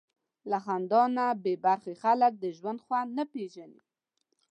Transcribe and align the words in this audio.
له 0.49 0.57
خندا 0.65 1.03
نه 1.17 1.25
بېبرخې 1.43 1.93
خلک 2.03 2.31
د 2.39 2.45
ژوند 2.57 2.79
خوند 2.85 3.09
نه 3.17 3.23
پېژني. 3.33 3.81